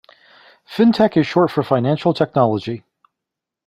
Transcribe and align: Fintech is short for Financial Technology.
Fintech 0.67 1.15
is 1.15 1.27
short 1.27 1.51
for 1.51 1.61
Financial 1.61 2.11
Technology. 2.11 2.83